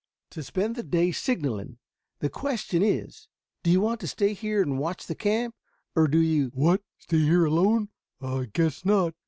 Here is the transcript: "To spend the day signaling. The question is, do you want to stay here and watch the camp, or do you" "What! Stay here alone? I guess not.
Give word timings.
"To 0.31 0.41
spend 0.41 0.75
the 0.75 0.81
day 0.81 1.11
signaling. 1.11 1.77
The 2.21 2.29
question 2.31 2.81
is, 2.81 3.27
do 3.61 3.69
you 3.69 3.79
want 3.81 3.99
to 3.99 4.07
stay 4.07 4.33
here 4.33 4.59
and 4.63 4.79
watch 4.79 5.05
the 5.05 5.13
camp, 5.13 5.53
or 5.95 6.07
do 6.07 6.17
you" 6.19 6.47
"What! 6.55 6.81
Stay 6.97 7.19
here 7.19 7.45
alone? 7.45 7.89
I 8.19 8.47
guess 8.51 8.83
not. 8.83 9.13